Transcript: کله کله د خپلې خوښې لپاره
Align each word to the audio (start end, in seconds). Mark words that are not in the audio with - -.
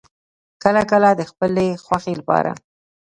کله 0.63 0.81
کله 0.91 1.09
د 1.13 1.21
خپلې 1.31 1.67
خوښې 1.83 2.13
لپاره 2.19 2.51